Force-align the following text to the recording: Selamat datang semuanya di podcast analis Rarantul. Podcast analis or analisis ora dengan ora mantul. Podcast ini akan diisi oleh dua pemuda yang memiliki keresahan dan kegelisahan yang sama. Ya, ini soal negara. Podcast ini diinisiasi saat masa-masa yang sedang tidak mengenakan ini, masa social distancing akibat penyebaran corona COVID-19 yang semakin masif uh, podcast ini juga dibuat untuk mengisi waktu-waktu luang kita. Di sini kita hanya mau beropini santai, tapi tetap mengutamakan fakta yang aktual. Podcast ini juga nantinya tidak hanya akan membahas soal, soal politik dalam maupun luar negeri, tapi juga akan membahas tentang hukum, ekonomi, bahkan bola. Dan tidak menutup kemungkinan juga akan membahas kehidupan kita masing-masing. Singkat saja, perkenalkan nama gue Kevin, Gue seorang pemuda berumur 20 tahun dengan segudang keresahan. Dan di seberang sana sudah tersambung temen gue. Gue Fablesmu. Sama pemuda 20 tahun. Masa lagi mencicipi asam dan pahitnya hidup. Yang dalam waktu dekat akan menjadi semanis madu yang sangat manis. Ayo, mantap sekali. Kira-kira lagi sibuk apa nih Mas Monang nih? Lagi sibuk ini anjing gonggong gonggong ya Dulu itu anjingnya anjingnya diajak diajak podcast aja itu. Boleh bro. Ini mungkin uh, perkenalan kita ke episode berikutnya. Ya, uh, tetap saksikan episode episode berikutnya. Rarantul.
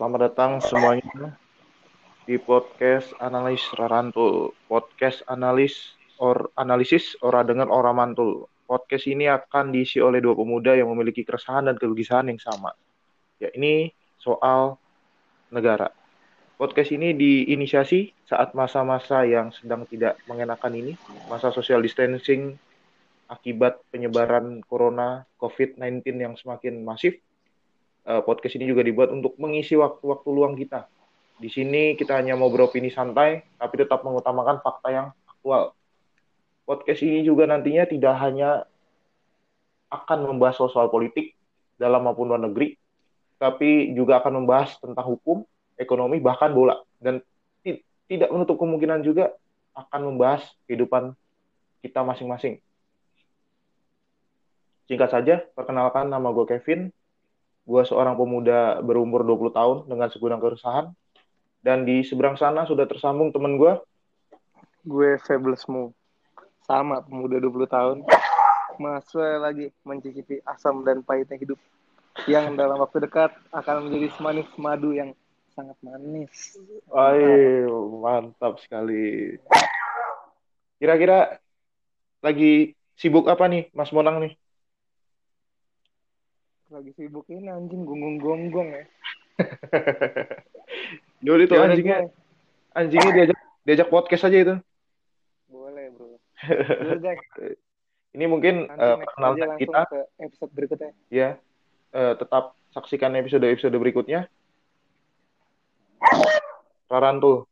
Selamat 0.00 0.32
datang 0.32 0.64
semuanya 0.64 1.36
di 2.24 2.40
podcast 2.40 3.12
analis 3.20 3.60
Rarantul. 3.76 4.56
Podcast 4.64 5.20
analis 5.28 5.92
or 6.16 6.48
analisis 6.56 7.20
ora 7.20 7.44
dengan 7.44 7.68
ora 7.68 7.92
mantul. 7.92 8.48
Podcast 8.64 9.04
ini 9.12 9.28
akan 9.28 9.68
diisi 9.68 10.00
oleh 10.00 10.24
dua 10.24 10.32
pemuda 10.32 10.72
yang 10.72 10.88
memiliki 10.88 11.20
keresahan 11.20 11.68
dan 11.68 11.76
kegelisahan 11.76 12.32
yang 12.32 12.40
sama. 12.40 12.72
Ya, 13.44 13.52
ini 13.52 13.92
soal 14.16 14.80
negara. 15.52 15.92
Podcast 16.56 16.96
ini 16.96 17.12
diinisiasi 17.12 18.24
saat 18.24 18.56
masa-masa 18.56 19.28
yang 19.28 19.52
sedang 19.52 19.84
tidak 19.84 20.16
mengenakan 20.24 20.80
ini, 20.80 20.96
masa 21.28 21.52
social 21.52 21.84
distancing 21.84 22.56
akibat 23.28 23.76
penyebaran 23.92 24.64
corona 24.64 25.28
COVID-19 25.36 26.08
yang 26.16 26.40
semakin 26.40 26.88
masif 26.88 27.20
uh, 28.06 28.22
podcast 28.24 28.56
ini 28.56 28.70
juga 28.70 28.84
dibuat 28.84 29.10
untuk 29.12 29.36
mengisi 29.36 29.76
waktu-waktu 29.76 30.28
luang 30.30 30.54
kita. 30.56 30.86
Di 31.40 31.48
sini 31.48 31.96
kita 31.96 32.20
hanya 32.20 32.36
mau 32.36 32.52
beropini 32.52 32.92
santai, 32.92 33.42
tapi 33.56 33.74
tetap 33.80 34.04
mengutamakan 34.04 34.60
fakta 34.60 34.88
yang 34.92 35.06
aktual. 35.24 35.72
Podcast 36.68 37.00
ini 37.00 37.24
juga 37.24 37.48
nantinya 37.48 37.88
tidak 37.88 38.14
hanya 38.20 38.68
akan 39.90 40.18
membahas 40.30 40.60
soal, 40.60 40.70
soal 40.70 40.88
politik 40.92 41.34
dalam 41.80 42.04
maupun 42.04 42.30
luar 42.30 42.44
negeri, 42.44 42.76
tapi 43.40 43.90
juga 43.96 44.20
akan 44.20 44.44
membahas 44.44 44.76
tentang 44.78 45.16
hukum, 45.16 45.42
ekonomi, 45.80 46.20
bahkan 46.20 46.52
bola. 46.52 46.78
Dan 47.00 47.24
tidak 48.10 48.26
menutup 48.34 48.58
kemungkinan 48.58 49.06
juga 49.06 49.30
akan 49.72 50.12
membahas 50.12 50.42
kehidupan 50.66 51.14
kita 51.78 52.02
masing-masing. 52.02 52.58
Singkat 54.90 55.10
saja, 55.14 55.34
perkenalkan 55.54 56.10
nama 56.10 56.34
gue 56.34 56.42
Kevin, 56.50 56.90
Gue 57.64 57.82
seorang 57.86 58.16
pemuda 58.16 58.80
berumur 58.82 59.22
20 59.22 59.52
tahun 59.52 59.76
dengan 59.86 60.08
segudang 60.10 60.40
keresahan. 60.40 60.90
Dan 61.60 61.84
di 61.84 62.00
seberang 62.00 62.40
sana 62.40 62.64
sudah 62.64 62.88
tersambung 62.88 63.30
temen 63.30 63.60
gue. 63.60 63.76
Gue 64.84 65.20
Fablesmu. 65.20 65.92
Sama 66.64 67.04
pemuda 67.04 67.36
20 67.36 67.68
tahun. 67.68 67.98
Masa 68.80 69.36
lagi 69.36 69.68
mencicipi 69.84 70.40
asam 70.48 70.80
dan 70.82 71.04
pahitnya 71.04 71.36
hidup. 71.36 71.60
Yang 72.24 72.56
dalam 72.56 72.80
waktu 72.80 73.04
dekat 73.04 73.32
akan 73.52 73.86
menjadi 73.88 74.08
semanis 74.16 74.48
madu 74.56 74.96
yang 74.96 75.12
sangat 75.52 75.76
manis. 75.84 76.56
Ayo, 76.88 78.00
mantap 78.00 78.56
sekali. 78.64 79.36
Kira-kira 80.80 81.36
lagi 82.24 82.72
sibuk 82.96 83.28
apa 83.28 83.44
nih 83.52 83.68
Mas 83.76 83.92
Monang 83.92 84.24
nih? 84.24 84.32
Lagi 86.70 86.94
sibuk 86.94 87.26
ini 87.26 87.50
anjing 87.50 87.82
gonggong 87.82 88.16
gonggong 88.22 88.68
ya 88.70 88.84
Dulu 91.24 91.40
itu 91.44 91.54
anjingnya 91.58 92.08
anjingnya 92.72 93.10
diajak 93.12 93.38
diajak 93.66 93.88
podcast 93.92 94.24
aja 94.30 94.38
itu. 94.38 94.54
Boleh 95.50 95.92
bro. 95.92 96.16
Ini 98.16 98.24
mungkin 98.26 98.66
uh, 98.66 98.96
perkenalan 98.98 99.54
kita 99.60 99.80
ke 99.86 100.00
episode 100.18 100.50
berikutnya. 100.50 100.90
Ya, 101.12 101.38
uh, 101.94 102.14
tetap 102.18 102.58
saksikan 102.74 103.14
episode 103.14 103.46
episode 103.46 103.76
berikutnya. 103.78 104.26
Rarantul. 106.90 107.49